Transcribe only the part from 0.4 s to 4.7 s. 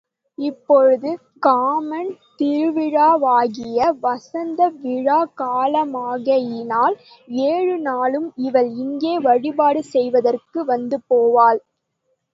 இப்போது காமன் திருவிழாவாகிய வசந்த